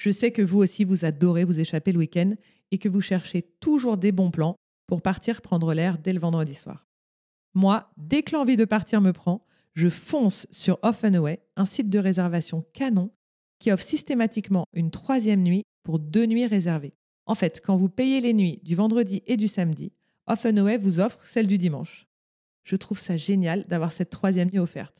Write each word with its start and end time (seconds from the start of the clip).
Je 0.00 0.10
sais 0.10 0.30
que 0.30 0.40
vous 0.40 0.60
aussi, 0.60 0.84
vous 0.84 1.04
adorez 1.04 1.44
vous 1.44 1.60
échapper 1.60 1.92
le 1.92 1.98
week-end 1.98 2.32
et 2.70 2.78
que 2.78 2.88
vous 2.88 3.02
cherchez 3.02 3.42
toujours 3.60 3.98
des 3.98 4.12
bons 4.12 4.30
plans 4.30 4.56
pour 4.86 5.02
partir 5.02 5.42
prendre 5.42 5.74
l'air 5.74 5.98
dès 5.98 6.14
le 6.14 6.18
vendredi 6.18 6.54
soir. 6.54 6.88
Moi, 7.52 7.90
dès 7.98 8.22
que 8.22 8.34
l'envie 8.34 8.56
de 8.56 8.64
partir 8.64 9.02
me 9.02 9.12
prend, 9.12 9.44
je 9.74 9.90
fonce 9.90 10.46
sur 10.50 10.78
Off 10.80 11.04
Away, 11.04 11.42
un 11.56 11.66
site 11.66 11.90
de 11.90 11.98
réservation 11.98 12.64
canon 12.72 13.10
qui 13.58 13.70
offre 13.70 13.82
systématiquement 13.82 14.64
une 14.72 14.90
troisième 14.90 15.42
nuit 15.42 15.64
pour 15.82 15.98
deux 15.98 16.24
nuits 16.24 16.46
réservées. 16.46 16.94
En 17.26 17.34
fait, 17.34 17.60
quand 17.62 17.76
vous 17.76 17.90
payez 17.90 18.22
les 18.22 18.32
nuits 18.32 18.60
du 18.62 18.74
vendredi 18.74 19.22
et 19.26 19.36
du 19.36 19.48
samedi, 19.48 19.92
Off 20.26 20.46
vous 20.80 21.00
offre 21.00 21.26
celle 21.26 21.46
du 21.46 21.58
dimanche. 21.58 22.08
Je 22.64 22.76
trouve 22.76 22.98
ça 22.98 23.18
génial 23.18 23.66
d'avoir 23.66 23.92
cette 23.92 24.08
troisième 24.08 24.48
nuit 24.48 24.60
offerte. 24.60 24.96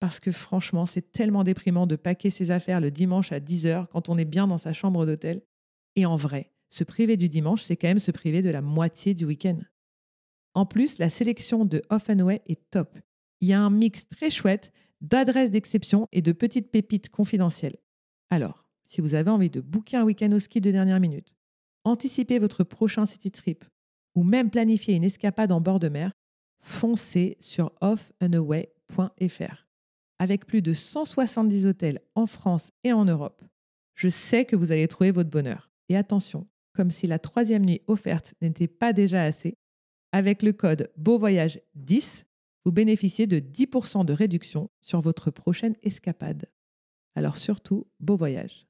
Parce 0.00 0.20
que 0.20 0.30
franchement, 0.30 0.86
c'est 0.86 1.12
tellement 1.12 1.42
déprimant 1.42 1.86
de 1.86 1.96
paquer 1.96 2.30
ses 2.30 2.50
affaires 2.50 2.80
le 2.80 2.90
dimanche 2.90 3.32
à 3.32 3.40
10h 3.40 3.88
quand 3.88 4.08
on 4.08 4.18
est 4.18 4.24
bien 4.24 4.46
dans 4.46 4.58
sa 4.58 4.72
chambre 4.72 5.04
d'hôtel. 5.06 5.42
Et 5.96 6.06
en 6.06 6.14
vrai, 6.14 6.52
se 6.70 6.84
priver 6.84 7.16
du 7.16 7.28
dimanche, 7.28 7.62
c'est 7.62 7.76
quand 7.76 7.88
même 7.88 7.98
se 7.98 8.10
priver 8.10 8.42
de 8.42 8.50
la 8.50 8.62
moitié 8.62 9.14
du 9.14 9.24
week-end. 9.24 9.58
En 10.54 10.66
plus, 10.66 10.98
la 10.98 11.10
sélection 11.10 11.64
de 11.64 11.82
Off 11.90 12.10
and 12.10 12.20
Away 12.20 12.42
est 12.46 12.70
top. 12.70 12.98
Il 13.40 13.48
y 13.48 13.52
a 13.52 13.60
un 13.60 13.70
mix 13.70 14.08
très 14.08 14.30
chouette 14.30 14.72
d'adresses 15.00 15.50
d'exception 15.50 16.08
et 16.12 16.22
de 16.22 16.32
petites 16.32 16.70
pépites 16.70 17.08
confidentielles. 17.08 17.76
Alors, 18.30 18.64
si 18.86 19.00
vous 19.00 19.14
avez 19.14 19.30
envie 19.30 19.50
de 19.50 19.60
booker 19.60 19.98
un 19.98 20.04
week-end 20.04 20.32
au 20.32 20.38
ski 20.38 20.60
de 20.60 20.70
dernière 20.70 21.00
minute, 21.00 21.36
anticiper 21.84 22.38
votre 22.38 22.64
prochain 22.64 23.06
city 23.06 23.30
trip 23.30 23.64
ou 24.14 24.22
même 24.22 24.50
planifier 24.50 24.94
une 24.94 25.04
escapade 25.04 25.52
en 25.52 25.60
bord 25.60 25.78
de 25.78 25.88
mer, 25.88 26.12
foncez 26.60 27.36
sur 27.38 27.72
offandaway.fr. 27.80 29.67
Avec 30.18 30.46
plus 30.46 30.62
de 30.62 30.72
170 30.72 31.66
hôtels 31.66 32.00
en 32.14 32.26
France 32.26 32.70
et 32.82 32.92
en 32.92 33.04
Europe, 33.04 33.44
je 33.94 34.08
sais 34.08 34.44
que 34.44 34.56
vous 34.56 34.72
allez 34.72 34.88
trouver 34.88 35.12
votre 35.12 35.30
bonheur. 35.30 35.70
Et 35.88 35.96
attention, 35.96 36.46
comme 36.74 36.90
si 36.90 37.06
la 37.06 37.18
troisième 37.18 37.64
nuit 37.64 37.82
offerte 37.86 38.34
n'était 38.42 38.68
pas 38.68 38.92
déjà 38.92 39.22
assez, 39.22 39.56
avec 40.12 40.42
le 40.42 40.52
code 40.52 40.90
Beauvoyage 40.96 41.60
10, 41.74 42.24
vous 42.64 42.72
bénéficiez 42.72 43.26
de 43.26 43.38
10% 43.38 44.04
de 44.04 44.12
réduction 44.12 44.70
sur 44.80 45.00
votre 45.00 45.30
prochaine 45.30 45.76
escapade. 45.82 46.46
Alors 47.14 47.38
surtout, 47.38 47.86
beau 48.00 48.16
voyage. 48.16 48.66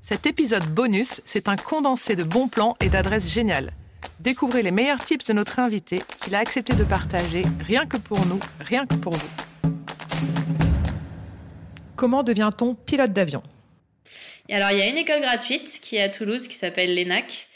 Cet 0.00 0.26
épisode 0.26 0.66
bonus, 0.74 1.20
c'est 1.24 1.48
un 1.48 1.56
condensé 1.56 2.16
de 2.16 2.24
bons 2.24 2.48
plans 2.48 2.76
et 2.80 2.88
d'adresses 2.88 3.32
géniales. 3.32 3.72
Découvrez 4.22 4.62
les 4.62 4.70
meilleurs 4.70 5.04
tips 5.04 5.24
de 5.24 5.32
notre 5.32 5.58
invité 5.58 6.00
qu'il 6.20 6.36
a 6.36 6.38
accepté 6.38 6.74
de 6.74 6.84
partager 6.84 7.42
rien 7.66 7.86
que 7.86 7.96
pour 7.96 8.24
nous, 8.26 8.38
rien 8.60 8.86
que 8.86 8.94
pour 8.94 9.14
vous. 9.14 9.30
Comment 11.96 12.22
devient-on 12.22 12.76
pilote 12.76 13.12
d'avion? 13.12 13.42
Alors, 14.48 14.70
il 14.70 14.78
y 14.78 14.80
a 14.80 14.86
une 14.86 14.96
école 14.96 15.22
gratuite 15.22 15.80
qui 15.82 15.96
est 15.96 16.02
à 16.02 16.08
Toulouse 16.08 16.46
qui 16.46 16.54
s'appelle 16.54 16.94
l'ENAC, 16.94 17.48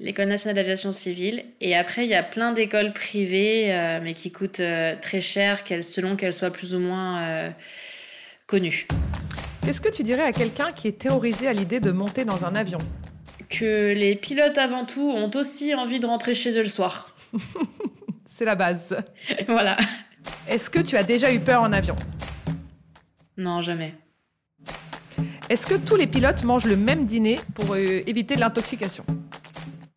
l'École 0.00 0.28
nationale 0.28 0.56
d'aviation 0.56 0.92
civile. 0.92 1.44
Et 1.60 1.76
après, 1.76 2.06
il 2.06 2.08
y 2.08 2.14
a 2.14 2.22
plein 2.22 2.52
d'écoles 2.52 2.94
privées, 2.94 3.70
euh, 3.74 4.00
mais 4.02 4.14
qui 4.14 4.32
coûtent 4.32 4.60
euh, 4.60 4.96
très 4.98 5.20
cher, 5.20 5.62
selon 5.82 6.16
qu'elles 6.16 6.32
soient 6.32 6.52
plus 6.52 6.74
ou 6.74 6.78
moins 6.78 7.22
euh, 7.22 7.50
connues. 8.46 8.86
Qu'est-ce 9.62 9.82
que 9.82 9.90
tu 9.90 10.02
dirais 10.02 10.22
à 10.22 10.32
quelqu'un 10.32 10.72
qui 10.72 10.88
est 10.88 10.98
terrorisé 10.98 11.48
à 11.48 11.52
l'idée 11.52 11.80
de 11.80 11.90
monter 11.90 12.24
dans 12.24 12.46
un 12.46 12.54
avion? 12.54 12.78
Que 13.56 13.92
les 13.92 14.16
pilotes 14.16 14.58
avant 14.58 14.84
tout 14.84 15.10
ont 15.10 15.30
aussi 15.34 15.74
envie 15.74 16.00
de 16.00 16.06
rentrer 16.06 16.34
chez 16.34 16.58
eux 16.58 16.62
le 16.62 16.68
soir. 16.68 17.14
C'est 18.28 18.44
la 18.44 18.56
base. 18.56 18.96
voilà. 19.48 19.76
Est-ce 20.48 20.70
que 20.70 20.80
tu 20.80 20.96
as 20.96 21.04
déjà 21.04 21.32
eu 21.32 21.38
peur 21.38 21.62
en 21.62 21.72
avion? 21.72 21.94
Non, 23.36 23.62
jamais. 23.62 23.94
Est-ce 25.48 25.66
que 25.66 25.74
tous 25.74 25.96
les 25.96 26.06
pilotes 26.06 26.42
mangent 26.42 26.64
le 26.64 26.76
même 26.76 27.06
dîner 27.06 27.38
pour 27.54 27.76
éviter 27.76 28.34
l'intoxication? 28.34 29.04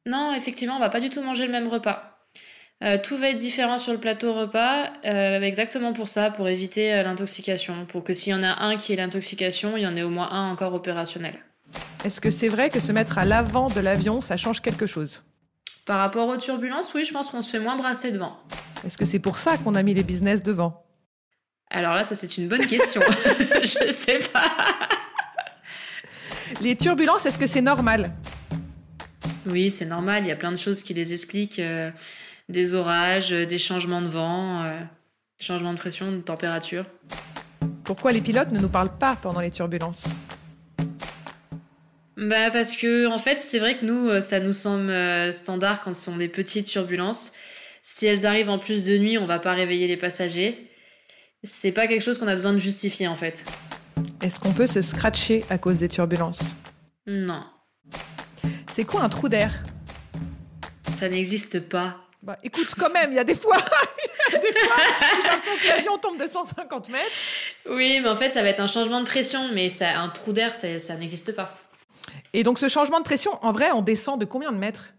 Non, 0.05 0.33
effectivement, 0.35 0.75
on 0.75 0.79
va 0.79 0.89
pas 0.89 0.99
du 0.99 1.09
tout 1.09 1.23
manger 1.23 1.45
le 1.45 1.51
même 1.51 1.67
repas. 1.67 2.17
Euh, 2.83 2.99
tout 3.01 3.17
va 3.17 3.29
être 3.29 3.37
différent 3.37 3.79
sur 3.79 3.91
le 3.91 3.99
plateau 3.99 4.33
repas, 4.33 4.91
euh, 5.05 5.41
exactement 5.41 5.93
pour 5.93 6.09
ça, 6.09 6.29
pour 6.29 6.47
éviter 6.47 6.93
euh, 6.93 7.01
l'intoxication, 7.01 7.87
pour 7.87 8.03
que 8.03 8.13
s'il 8.13 8.33
y 8.33 8.35
en 8.35 8.43
a 8.43 8.63
un 8.63 8.75
qui 8.77 8.93
est 8.93 8.97
l'intoxication, 8.97 9.77
il 9.77 9.81
y 9.81 9.87
en 9.87 9.95
ait 9.95 10.03
au 10.03 10.11
moins 10.11 10.31
un 10.31 10.51
encore 10.51 10.75
opérationnel. 10.75 11.33
Est-ce 12.05 12.21
que 12.21 12.29
c'est 12.29 12.47
vrai 12.47 12.69
que 12.69 12.79
se 12.79 12.91
mettre 12.91 13.17
à 13.17 13.25
l'avant 13.25 13.67
de 13.67 13.79
l'avion, 13.79 14.21
ça 14.21 14.37
change 14.37 14.61
quelque 14.61 14.85
chose? 14.85 15.23
Par 15.85 15.99
rapport 15.99 16.27
aux 16.27 16.37
turbulences, 16.37 16.93
oui, 16.93 17.05
je 17.05 17.13
pense 17.13 17.29
qu'on 17.29 17.41
se 17.41 17.49
fait 17.49 17.59
moins 17.59 17.75
brasser 17.75 18.11
devant. 18.11 18.37
Est-ce 18.85 18.97
que 18.97 19.05
c'est 19.05 19.19
pour 19.19 19.37
ça 19.37 19.57
qu'on 19.57 19.75
a 19.75 19.83
mis 19.83 19.93
les 19.93 20.03
business 20.03 20.43
devant? 20.43 20.85
Alors 21.69 21.93
là, 21.93 22.03
ça 22.03 22.15
c'est 22.15 22.37
une 22.37 22.47
bonne 22.47 22.65
question. 22.65 23.01
je 23.63 23.91
sais 23.91 24.19
pas. 24.19 24.51
Les 26.61 26.75
turbulences, 26.75 27.25
est-ce 27.25 27.37
que 27.37 27.47
c'est 27.47 27.61
normal? 27.61 28.13
Oui, 29.45 29.71
c'est 29.71 29.85
normal. 29.85 30.23
Il 30.23 30.27
y 30.27 30.31
a 30.31 30.35
plein 30.35 30.51
de 30.51 30.57
choses 30.57 30.83
qui 30.83 30.93
les 30.93 31.13
expliquent. 31.13 31.59
Euh, 31.59 31.91
des 32.49 32.73
orages, 32.73 33.33
euh, 33.33 33.45
des 33.45 33.57
changements 33.57 34.01
de 34.01 34.07
vent, 34.07 34.63
euh, 34.63 34.79
changements 35.39 35.73
de 35.73 35.77
pression, 35.77 36.11
de 36.11 36.19
température. 36.19 36.85
Pourquoi 37.83 38.11
les 38.11 38.21
pilotes 38.21 38.51
ne 38.51 38.59
nous 38.59 38.69
parlent 38.69 38.97
pas 38.97 39.15
pendant 39.21 39.41
les 39.41 39.51
turbulences? 39.51 40.03
Bah 42.17 42.51
parce 42.51 42.75
que 42.75 43.07
en 43.07 43.19
fait 43.19 43.41
c'est 43.41 43.59
vrai 43.59 43.75
que 43.75 43.85
nous 43.85 44.19
ça 44.21 44.39
nous 44.39 44.53
semble 44.53 44.91
standard 45.31 45.81
quand 45.81 45.93
ce 45.93 46.03
sont 46.03 46.17
des 46.17 46.27
petites 46.27 46.67
turbulences. 46.67 47.33
Si 47.83 48.05
elles 48.05 48.25
arrivent 48.25 48.49
en 48.49 48.59
plus 48.59 48.83
de 48.85 48.97
nuit, 48.97 49.17
on 49.17 49.25
va 49.25 49.39
pas 49.39 49.53
réveiller 49.53 49.87
les 49.87 49.95
passagers. 49.95 50.69
C'est 51.43 51.71
pas 51.71 51.87
quelque 51.87 52.01
chose 52.01 52.17
qu'on 52.17 52.27
a 52.27 52.35
besoin 52.35 52.51
de 52.51 52.57
justifier 52.57 53.07
en 53.07 53.15
fait. 53.15 53.45
Est-ce 54.21 54.39
qu'on 54.39 54.51
peut 54.51 54.67
se 54.67 54.81
scratcher 54.81 55.43
à 55.49 55.57
cause 55.57 55.77
des 55.77 55.87
turbulences? 55.87 56.41
Non. 57.05 57.45
C'est 58.73 58.83
quoi 58.83 59.01
un 59.03 59.09
trou 59.09 59.29
d'air? 59.29 59.63
Ça 60.99 61.07
n'existe 61.07 61.61
pas. 61.61 61.97
Bah, 62.23 62.37
écoute, 62.43 62.67
quand 62.77 62.91
même, 62.91 63.11
il 63.11 63.15
y 63.15 63.19
a 63.19 63.23
des 63.23 63.35
fois, 63.35 63.55
des 64.31 64.37
fois 64.39 64.75
j'ai 65.21 65.29
l'impression 65.29 65.51
que 65.61 65.67
l'avion 65.67 65.97
tombe 65.97 66.19
de 66.19 66.27
150 66.27 66.89
mètres. 66.89 67.05
Oui, 67.69 67.99
mais 68.01 68.09
en 68.09 68.15
fait, 68.15 68.29
ça 68.29 68.41
va 68.41 68.49
être 68.49 68.59
un 68.59 68.67
changement 68.67 68.99
de 68.99 69.05
pression, 69.05 69.49
mais 69.53 69.69
ça, 69.69 69.99
un 69.99 70.09
trou 70.09 70.33
d'air, 70.33 70.53
ça, 70.55 70.79
ça 70.79 70.95
n'existe 70.95 71.33
pas. 71.35 71.57
Et 72.33 72.43
donc, 72.43 72.59
ce 72.59 72.67
changement 72.67 72.99
de 72.99 73.03
pression, 73.03 73.31
en 73.43 73.51
vrai, 73.51 73.71
on 73.71 73.81
descend 73.81 74.19
de 74.19 74.25
combien 74.25 74.51
de 74.51 74.57
mètres? 74.57 74.93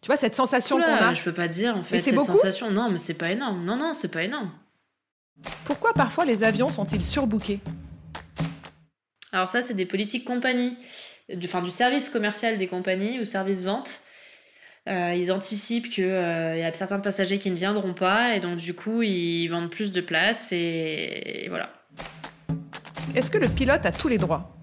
Tu 0.00 0.06
vois, 0.06 0.16
cette 0.16 0.34
sensation 0.34 0.80
qu'on 0.80 0.92
a 0.92 1.12
Je 1.12 1.22
peux 1.22 1.32
pas 1.32 1.48
dire, 1.48 1.76
en 1.76 1.82
fait. 1.82 1.98
cette 2.00 2.14
sensation, 2.14 2.70
non, 2.70 2.90
mais 2.90 2.98
c'est 2.98 3.14
pas 3.14 3.30
énorme. 3.30 3.64
Non, 3.64 3.76
non, 3.76 3.92
c'est 3.94 4.10
pas 4.10 4.24
énorme. 4.24 4.50
Pourquoi 5.64 5.92
parfois 5.94 6.24
les 6.24 6.44
avions 6.44 6.68
sont-ils 6.68 7.02
surbookés? 7.02 7.60
Alors 9.32 9.48
ça, 9.48 9.62
c'est 9.62 9.74
des 9.74 9.86
politiques 9.86 10.24
compagnies 10.24 10.76
du, 11.28 11.46
du 11.46 11.70
service 11.70 12.08
commercial 12.08 12.58
des 12.58 12.66
compagnies 12.66 13.20
ou 13.20 13.24
service 13.24 13.64
vente. 13.64 14.00
Euh, 14.88 15.14
ils 15.16 15.30
anticipent 15.30 15.90
qu'il 15.90 16.04
euh, 16.04 16.56
y 16.56 16.64
a 16.64 16.74
certains 16.74 16.98
passagers 16.98 17.38
qui 17.38 17.50
ne 17.52 17.56
viendront 17.56 17.94
pas 17.94 18.34
et 18.34 18.40
donc 18.40 18.58
du 18.58 18.74
coup 18.74 19.02
ils 19.02 19.46
vendent 19.46 19.70
plus 19.70 19.92
de 19.92 20.00
places 20.00 20.50
et, 20.50 21.46
voilà. 21.48 21.70
Est-ce 23.14 23.30
que 23.30 23.38
le 23.38 23.48
pilote 23.48 23.86
a 23.86 23.92
tous 23.92 24.08
les 24.08 24.18
droits? 24.18 24.56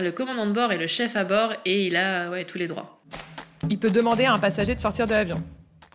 Le 0.00 0.12
commandant 0.12 0.46
de 0.46 0.52
bord 0.52 0.72
est 0.72 0.78
le 0.78 0.86
chef 0.86 1.16
à 1.16 1.24
bord 1.24 1.52
et 1.64 1.86
il 1.86 1.96
a 1.96 2.30
ouais, 2.30 2.44
tous 2.44 2.58
les 2.58 2.66
droits. 2.66 3.00
Il 3.68 3.78
peut 3.78 3.90
demander 3.90 4.24
à 4.24 4.32
un 4.32 4.38
passager 4.38 4.74
de 4.74 4.80
sortir 4.80 5.06
de 5.06 5.12
l'avion 5.12 5.42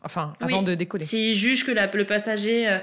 Enfin, 0.04 0.34
avant 0.40 0.62
de 0.62 0.76
décoller. 0.76 1.04
S'il 1.04 1.36
juge 1.36 1.66
que 1.66 1.72
le 1.72 2.06
passager 2.06 2.70
euh, 2.70 2.78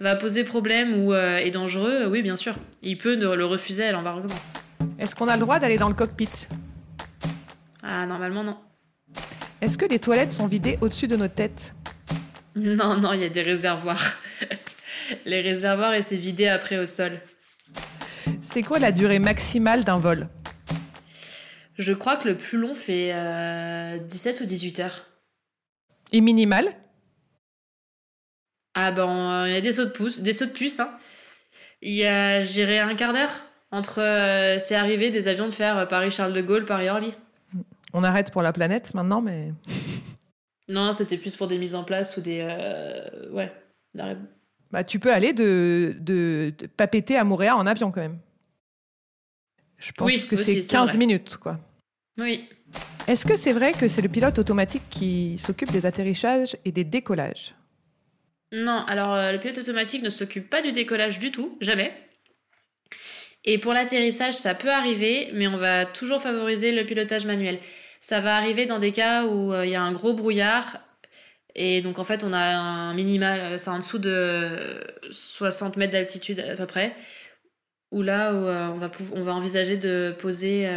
va 0.00 0.16
poser 0.16 0.42
problème 0.42 1.04
ou 1.04 1.14
est 1.14 1.50
dangereux, 1.52 2.06
oui, 2.08 2.22
bien 2.22 2.34
sûr. 2.34 2.56
Il 2.82 2.98
peut 2.98 3.14
le 3.16 3.44
refuser 3.44 3.84
à 3.84 3.92
l'embarquement. 3.92 4.34
Est-ce 4.98 5.14
qu'on 5.14 5.28
a 5.28 5.34
le 5.34 5.40
droit 5.40 5.58
d'aller 5.58 5.78
dans 5.78 5.88
le 5.88 5.94
cockpit? 5.94 6.28
Ah, 7.82 8.06
normalement, 8.06 8.42
non. 8.42 8.56
Est-ce 9.60 9.78
que 9.78 9.86
les 9.86 9.98
toilettes 9.98 10.32
sont 10.32 10.46
vidées 10.46 10.78
au-dessus 10.80 11.06
de 11.06 11.16
nos 11.16 11.28
têtes? 11.28 11.74
Non, 12.56 12.96
non, 12.96 13.12
il 13.12 13.20
y 13.20 13.24
a 13.24 13.28
des 13.28 13.42
réservoirs. 13.42 14.14
les 15.26 15.40
réservoirs 15.40 15.92
et 15.94 16.02
c'est 16.02 16.14
vidé 16.14 16.46
après 16.46 16.78
au 16.78 16.86
sol. 16.86 17.20
C'est 18.48 18.62
quoi 18.62 18.78
la 18.78 18.92
durée 18.92 19.18
maximale 19.18 19.82
d'un 19.82 19.96
vol? 19.96 20.28
Je 21.76 21.92
crois 21.92 22.16
que 22.16 22.28
le 22.28 22.36
plus 22.36 22.58
long 22.58 22.74
fait 22.74 23.08
17 24.00 24.40
euh, 24.40 24.44
ou 24.44 24.46
18 24.46 24.80
heures. 24.80 25.06
Et 26.12 26.20
minimal? 26.20 26.68
Ah 28.74 28.92
ben, 28.92 29.46
il 29.46 29.52
y 29.52 29.56
a 29.56 29.60
des 29.60 29.72
sauts 29.72 29.84
de 29.84 29.90
pouce, 29.90 30.20
des 30.20 30.32
sauts 30.32 30.46
de 30.46 30.52
puce. 30.52 30.80
Hein. 30.80 30.90
Il 31.82 31.94
y 31.94 32.04
a, 32.04 32.42
j'irai 32.42 32.78
un 32.78 32.94
quart 32.94 33.12
d'heure 33.12 33.42
entre 33.74 34.00
euh, 34.00 34.58
c'est 34.58 34.76
arrivé 34.76 35.10
des 35.10 35.26
avions 35.26 35.48
de 35.48 35.54
faire 35.54 35.76
euh, 35.78 35.86
Paris-Charles 35.86 36.32
de 36.32 36.40
Gaulle, 36.40 36.64
Paris-Orly. 36.64 37.12
On 37.92 38.04
arrête 38.04 38.30
pour 38.30 38.42
la 38.42 38.52
planète 38.52 38.94
maintenant, 38.94 39.20
mais. 39.20 39.52
Non, 40.66 40.94
c'était 40.94 41.18
plus 41.18 41.36
pour 41.36 41.46
des 41.46 41.58
mises 41.58 41.74
en 41.74 41.84
place 41.84 42.16
ou 42.16 42.22
des. 42.22 42.40
Euh, 42.40 43.30
ouais, 43.32 43.52
Bah, 44.72 44.82
tu 44.82 44.98
peux 44.98 45.12
aller 45.12 45.34
de, 45.34 45.94
de, 46.00 46.54
à 47.14 47.24
Montréal 47.24 47.52
en 47.56 47.66
avion 47.66 47.90
quand 47.90 48.00
même. 48.00 48.18
Je 49.84 49.92
pense 49.92 50.24
que 50.24 50.36
c'est 50.36 50.60
15 50.60 50.96
minutes, 50.96 51.36
quoi. 51.36 51.58
Oui. 52.18 52.48
Est-ce 53.06 53.26
que 53.26 53.36
c'est 53.36 53.52
vrai 53.52 53.72
que 53.72 53.88
c'est 53.88 54.02
le 54.02 54.08
pilote 54.08 54.38
automatique 54.38 54.82
qui 54.88 55.36
s'occupe 55.38 55.70
des 55.70 55.84
atterrissages 55.84 56.56
et 56.64 56.72
des 56.72 56.84
décollages? 56.84 57.54
Non, 58.52 58.84
alors 58.86 59.32
le 59.32 59.38
pilote 59.38 59.58
automatique 59.58 60.02
ne 60.02 60.08
s'occupe 60.08 60.48
pas 60.48 60.62
du 60.62 60.72
décollage 60.72 61.18
du 61.18 61.30
tout, 61.30 61.58
jamais. 61.60 61.92
Et 63.44 63.58
pour 63.58 63.74
l'atterrissage, 63.74 64.34
ça 64.34 64.54
peut 64.54 64.70
arriver, 64.70 65.30
mais 65.34 65.46
on 65.46 65.58
va 65.58 65.84
toujours 65.84 66.20
favoriser 66.20 66.72
le 66.72 66.84
pilotage 66.84 67.26
manuel. 67.26 67.58
Ça 68.00 68.20
va 68.20 68.36
arriver 68.36 68.64
dans 68.64 68.78
des 68.78 68.92
cas 68.92 69.26
où 69.26 69.52
euh, 69.52 69.66
il 69.66 69.72
y 69.72 69.76
a 69.76 69.82
un 69.82 69.92
gros 69.92 70.14
brouillard 70.14 70.78
et 71.54 71.82
donc 71.82 71.98
en 71.98 72.04
fait 72.04 72.24
on 72.24 72.32
a 72.32 72.38
un 72.38 72.94
minimal, 72.94 73.40
euh, 73.40 73.58
c'est 73.58 73.70
en 73.70 73.78
dessous 73.78 73.98
de 73.98 74.80
60 75.10 75.76
mètres 75.76 75.92
d'altitude 75.92 76.40
à 76.40 76.56
peu 76.56 76.66
près, 76.66 76.94
où 77.94 78.02
là 78.02 78.32
où, 78.34 78.36
euh, 78.36 78.68
on, 78.68 78.78
va 78.78 78.90
on 79.14 79.22
va 79.22 79.32
envisager 79.32 79.76
de 79.76 80.14
poser 80.18 80.68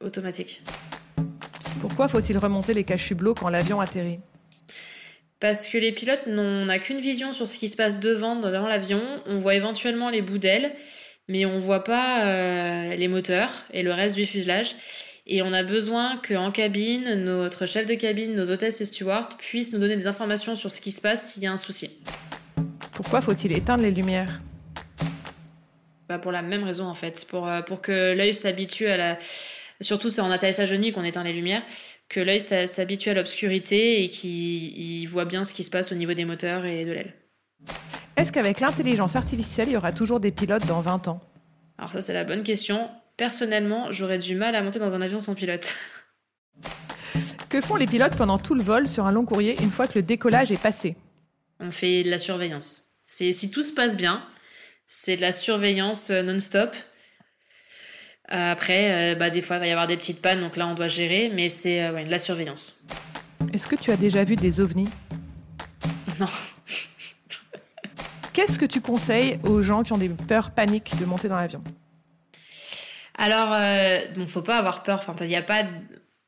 automatique. 0.00 0.62
Pourquoi 1.80 2.08
faut-il 2.08 2.36
remonter 2.38 2.74
les 2.74 2.84
cache-hublots 2.84 3.34
quand 3.34 3.48
l'avion 3.48 3.80
atterrit? 3.80 4.20
Parce 5.40 5.68
que 5.68 5.78
les 5.78 5.92
pilotes 5.92 6.26
n'ont 6.26 6.66
qu'une 6.78 7.00
vision 7.00 7.32
sur 7.32 7.48
ce 7.48 7.58
qui 7.58 7.68
se 7.68 7.76
passe 7.76 8.00
devant 8.00 8.36
dans 8.36 8.66
l'avion. 8.66 9.02
On 9.26 9.38
voit 9.38 9.54
éventuellement 9.54 10.10
les 10.10 10.22
bouts 10.22 10.38
d'ailes, 10.38 10.72
mais 11.28 11.46
on 11.46 11.58
voit 11.58 11.84
pas 11.84 12.24
euh, 12.24 12.94
les 12.94 13.08
moteurs 13.08 13.64
et 13.72 13.82
le 13.82 13.92
reste 13.92 14.16
du 14.16 14.26
fuselage. 14.26 14.76
Et 15.26 15.42
on 15.42 15.52
a 15.52 15.62
besoin 15.62 16.18
qu'en 16.18 16.50
cabine, 16.52 17.14
notre 17.24 17.66
chef 17.66 17.86
de 17.86 17.94
cabine, 17.94 18.34
nos 18.34 18.50
hôtesses 18.50 18.80
et 18.80 18.86
stewards 18.86 19.36
puissent 19.38 19.72
nous 19.72 19.80
donner 19.80 19.96
des 19.96 20.06
informations 20.06 20.54
sur 20.54 20.70
ce 20.70 20.80
qui 20.80 20.90
se 20.90 21.00
passe 21.00 21.32
s'il 21.32 21.42
y 21.42 21.46
a 21.46 21.52
un 21.52 21.56
souci. 21.56 21.90
Pourquoi 22.92 23.20
faut-il 23.20 23.52
éteindre 23.52 23.82
les 23.82 23.90
lumières? 23.90 24.40
Bah 26.08 26.18
Pour 26.18 26.32
la 26.32 26.42
même 26.42 26.64
raison 26.64 26.86
en 26.86 26.94
fait, 26.94 27.26
pour, 27.28 27.48
euh, 27.48 27.62
pour 27.62 27.80
que 27.80 28.14
l'œil 28.14 28.34
s'habitue 28.34 28.86
à 28.86 28.96
la... 28.96 29.18
Surtout 29.80 30.10
c'est 30.10 30.22
en 30.22 30.30
atterrissage 30.30 30.70
de 30.70 30.76
nuit 30.76 30.92
qu'on 30.92 31.04
éteint 31.04 31.24
les 31.24 31.32
lumières 31.32 31.62
que 32.08 32.20
l'œil 32.20 32.40
s'habitue 32.40 33.10
à 33.10 33.14
l'obscurité 33.14 34.04
et 34.04 34.08
qu'il 34.08 35.08
voit 35.08 35.24
bien 35.24 35.44
ce 35.44 35.54
qui 35.54 35.62
se 35.62 35.70
passe 35.70 35.92
au 35.92 35.94
niveau 35.94 36.14
des 36.14 36.24
moteurs 36.24 36.64
et 36.64 36.84
de 36.84 36.92
l'aile. 36.92 37.14
Est-ce 38.16 38.32
qu'avec 38.32 38.60
l'intelligence 38.60 39.16
artificielle, 39.16 39.68
il 39.68 39.72
y 39.72 39.76
aura 39.76 39.92
toujours 39.92 40.20
des 40.20 40.30
pilotes 40.30 40.66
dans 40.66 40.80
20 40.80 41.08
ans? 41.08 41.20
Alors 41.78 41.90
ça 41.90 42.00
c'est 42.00 42.14
la 42.14 42.24
bonne 42.24 42.42
question. 42.42 42.88
Personnellement, 43.16 43.92
j'aurais 43.92 44.18
du 44.18 44.34
mal 44.34 44.54
à 44.54 44.62
monter 44.62 44.78
dans 44.78 44.94
un 44.94 45.00
avion 45.00 45.20
sans 45.20 45.34
pilote. 45.34 45.74
Que 47.48 47.60
font 47.60 47.76
les 47.76 47.86
pilotes 47.86 48.16
pendant 48.16 48.38
tout 48.38 48.54
le 48.54 48.62
vol 48.62 48.88
sur 48.88 49.06
un 49.06 49.12
long 49.12 49.24
courrier 49.24 49.54
une 49.62 49.70
fois 49.70 49.86
que 49.86 49.94
le 49.94 50.02
décollage 50.02 50.50
est 50.50 50.60
passé? 50.60 50.96
On 51.60 51.70
fait 51.70 52.02
de 52.02 52.10
la 52.10 52.18
surveillance. 52.18 52.88
C'est 53.02 53.32
si 53.32 53.52
tout 53.52 53.62
se 53.62 53.72
passe 53.72 53.96
bien, 53.96 54.26
c'est 54.86 55.16
de 55.16 55.20
la 55.20 55.32
surveillance 55.32 56.10
euh, 56.10 56.22
non-stop. 56.22 56.74
Euh, 58.32 58.52
après, 58.52 59.12
euh, 59.12 59.14
bah, 59.14 59.30
des 59.30 59.40
fois, 59.40 59.56
il 59.56 59.60
va 59.60 59.66
y 59.66 59.70
avoir 59.70 59.86
des 59.86 59.96
petites 59.96 60.20
pannes, 60.20 60.40
donc 60.40 60.56
là, 60.56 60.66
on 60.66 60.74
doit 60.74 60.88
gérer, 60.88 61.30
mais 61.32 61.48
c'est 61.48 61.84
euh, 61.84 62.04
de 62.04 62.10
la 62.10 62.18
surveillance. 62.18 62.80
Est-ce 63.52 63.68
que 63.68 63.76
tu 63.76 63.90
as 63.92 63.96
déjà 63.96 64.24
vu 64.24 64.36
des 64.36 64.60
ovnis? 64.60 64.88
Non. 66.18 66.26
Qu'est-ce 68.32 68.58
que 68.58 68.64
tu 68.64 68.80
conseilles 68.80 69.38
aux 69.44 69.60
gens 69.60 69.82
qui 69.82 69.92
ont 69.92 69.98
des 69.98 70.08
peurs 70.08 70.50
paniques 70.50 70.98
de 70.98 71.04
monter 71.04 71.28
dans 71.28 71.36
l'avion? 71.36 71.62
Alors, 73.18 73.48
il 74.14 74.18
ne 74.18 74.26
faut 74.26 74.40
pas 74.40 74.56
avoir 74.56 74.82
peur. 74.82 75.04
Enfin, 75.06 75.14
il 75.20 75.30
y 75.30 75.36
a 75.36 75.42
pas. 75.42 75.64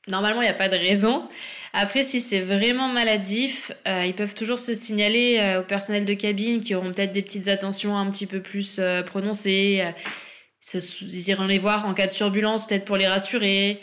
Normalement, 0.09 0.43
il 0.43 0.45
n'y 0.47 0.51
a 0.51 0.55
pas 0.55 0.69
de 0.69 0.77
raison. 0.77 1.29
Après, 1.73 2.03
si 2.03 2.21
c'est 2.21 2.41
vraiment 2.41 2.89
maladif, 2.89 3.73
ils 3.87 4.15
peuvent 4.15 4.35
toujours 4.35 4.59
se 4.59 4.73
signaler 4.73 5.57
au 5.61 5.63
personnel 5.63 6.07
de 6.07 6.15
cabine 6.15 6.61
qui 6.61 6.75
auront 6.75 6.91
peut-être 6.93 7.13
des 7.13 7.23
petites 7.23 7.49
attentions 7.49 7.97
un 7.97 8.07
petit 8.07 8.27
peu 8.27 8.41
plus 8.41 8.81
prononcées 9.05 9.85
ils 10.75 11.29
iront 11.29 11.47
les 11.47 11.59
voir 11.59 11.87
en 11.87 11.95
cas 11.95 12.07
de 12.07 12.13
turbulence, 12.13 12.67
peut-être 12.67 12.85
pour 12.85 12.97
les 12.97 13.07
rassurer. 13.07 13.81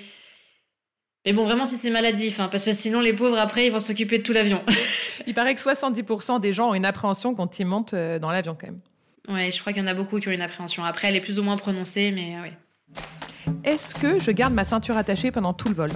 Mais 1.26 1.34
bon, 1.34 1.44
vraiment, 1.44 1.66
si 1.66 1.76
c'est 1.76 1.90
maladif, 1.90 2.40
hein, 2.40 2.50
parce 2.52 2.66
que 2.66 2.72
sinon, 2.72 3.02
les 3.02 3.14
pauvres, 3.14 3.40
après, 3.40 3.66
ils 3.66 3.72
vont 3.72 3.80
s'occuper 3.80 4.20
de 4.20 4.24
tout 4.24 4.34
l'avion. 4.34 4.62
Il 5.28 5.34
paraît 5.34 5.56
que 5.56 5.62
70% 5.62 6.40
des 6.40 6.54
gens 6.54 6.70
ont 6.70 6.74
une 6.76 6.86
appréhension 6.86 7.34
quand 7.34 7.58
ils 7.58 7.66
montent 7.66 7.96
euh, 7.96 8.20
dans 8.20 8.30
l'avion, 8.30 8.56
quand 8.60 8.68
même. 8.68 8.80
Ouais, 9.28 9.50
je 9.52 9.60
crois 9.60 9.74
qu'il 9.74 9.82
y 9.82 9.86
en 9.86 9.88
a 9.88 9.96
beaucoup 9.96 10.20
qui 10.20 10.28
ont 10.28 10.32
une 10.32 10.42
appréhension. 10.42 10.84
Après, 10.84 11.08
elle 11.08 11.16
est 11.16 11.22
plus 11.22 11.40
ou 11.40 11.44
moins 11.44 11.58
prononcée, 11.58 12.12
mais 12.12 12.36
euh, 12.36 12.42
oui. 12.44 13.54
Est-ce 13.64 13.96
que 13.96 14.20
je 14.20 14.30
garde 14.30 14.54
ma 14.54 14.64
ceinture 14.64 14.98
attachée 14.98 15.32
pendant 15.32 15.54
tout 15.54 15.68
le 15.68 15.74
vol? 15.74 15.90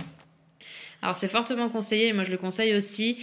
Alors, 1.01 1.15
c'est 1.15 1.27
fortement 1.27 1.69
conseillé, 1.69 2.13
moi 2.13 2.23
je 2.23 2.31
le 2.31 2.37
conseille 2.37 2.75
aussi. 2.75 3.19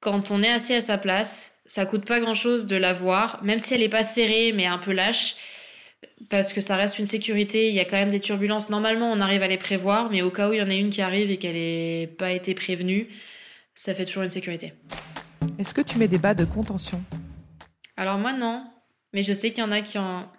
Quand 0.00 0.30
on 0.30 0.42
est 0.42 0.50
assis 0.50 0.74
à 0.74 0.80
sa 0.80 0.98
place, 0.98 1.62
ça 1.66 1.86
coûte 1.86 2.04
pas 2.04 2.20
grand-chose 2.20 2.66
de 2.66 2.76
la 2.76 2.92
voir, 2.92 3.42
même 3.42 3.60
si 3.60 3.74
elle 3.74 3.80
n'est 3.80 3.88
pas 3.88 4.02
serrée, 4.02 4.52
mais 4.52 4.66
un 4.66 4.78
peu 4.78 4.92
lâche 4.92 5.36
parce 6.30 6.52
que 6.52 6.60
ça 6.60 6.76
reste 6.76 6.98
une 6.98 7.06
sécurité, 7.06 7.68
il 7.68 7.74
y 7.74 7.80
a 7.80 7.84
quand 7.84 7.96
même 7.96 8.10
des 8.10 8.20
turbulences. 8.20 8.70
Normalement, 8.70 9.10
on 9.10 9.20
arrive 9.20 9.42
à 9.42 9.48
les 9.48 9.58
prévoir, 9.58 10.10
mais 10.10 10.22
au 10.22 10.30
cas 10.30 10.48
où 10.48 10.52
il 10.52 10.58
y 10.58 10.62
en 10.62 10.70
a 10.70 10.74
une 10.74 10.90
qui 10.90 11.02
arrive 11.02 11.30
et 11.30 11.36
qu'elle 11.36 11.54
n'ait 11.54 12.06
pas 12.06 12.32
été 12.32 12.54
prévenue, 12.54 13.08
ça 13.74 13.94
fait 13.94 14.04
toujours 14.04 14.22
une 14.22 14.30
sécurité. 14.30 14.72
Est-ce 15.58 15.74
que 15.74 15.82
tu 15.82 15.98
mets 15.98 16.08
des 16.08 16.18
bas 16.18 16.34
de 16.34 16.44
contention? 16.44 17.02
Alors 17.96 18.18
moi 18.18 18.32
non, 18.32 18.64
mais 19.12 19.22
je 19.22 19.32
sais 19.32 19.50
qu'il 19.50 19.60
y 19.60 19.66
en 19.66 19.72
a 19.72 19.80
qui 19.80 19.98
en, 19.98 20.30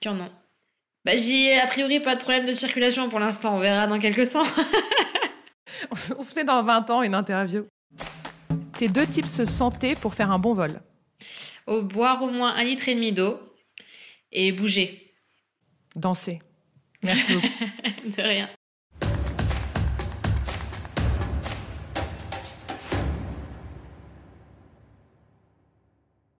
qui 0.00 0.08
en 0.08 0.20
ont. 0.20 0.30
Bah 1.04 1.16
j'ai 1.16 1.58
a 1.58 1.66
priori 1.66 2.00
pas 2.00 2.14
de 2.14 2.20
problème 2.20 2.44
de 2.44 2.52
circulation 2.52 3.08
pour 3.08 3.18
l'instant, 3.18 3.56
on 3.56 3.58
verra 3.58 3.86
dans 3.86 3.98
quelques 3.98 4.30
temps. 4.30 4.44
on 6.18 6.22
se 6.22 6.32
fait 6.32 6.44
dans 6.44 6.62
20 6.62 6.90
ans 6.90 7.02
une 7.02 7.14
interview. 7.14 7.66
Tes 8.72 8.88
deux 8.88 9.06
tips 9.06 9.44
santé 9.44 9.94
pour 9.94 10.14
faire 10.14 10.30
un 10.30 10.38
bon 10.38 10.54
vol 10.54 10.80
Au 11.66 11.82
boire 11.82 12.22
au 12.22 12.30
moins 12.30 12.54
un 12.54 12.64
litre 12.64 12.88
et 12.88 12.94
demi 12.94 13.12
d'eau 13.12 13.38
et 14.32 14.52
bouger. 14.52 15.14
Danser. 15.96 16.40
Merci 17.02 17.34
beaucoup. 17.34 17.46
De 18.16 18.22
rien. 18.22 18.48